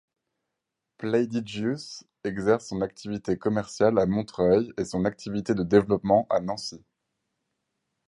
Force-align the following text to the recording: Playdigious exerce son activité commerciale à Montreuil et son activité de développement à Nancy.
Playdigious 0.97 2.05
exerce 2.23 2.65
son 2.69 2.81
activité 2.81 3.37
commerciale 3.37 3.99
à 3.99 4.07
Montreuil 4.07 4.73
et 4.79 4.83
son 4.85 5.05
activité 5.05 5.53
de 5.53 5.61
développement 5.61 6.25
à 6.31 6.39
Nancy. 6.39 6.83